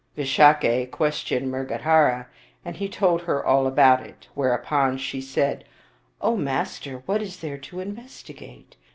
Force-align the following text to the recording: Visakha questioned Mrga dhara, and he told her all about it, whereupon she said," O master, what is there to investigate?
Visakha 0.17 0.87
questioned 0.89 1.51
Mrga 1.53 1.83
dhara, 1.83 2.25
and 2.65 2.77
he 2.77 2.89
told 2.89 3.21
her 3.21 3.45
all 3.45 3.67
about 3.67 4.01
it, 4.03 4.27
whereupon 4.33 4.97
she 4.97 5.21
said," 5.21 5.63
O 6.23 6.35
master, 6.35 7.03
what 7.05 7.21
is 7.21 7.37
there 7.41 7.59
to 7.59 7.79
investigate? 7.81 8.77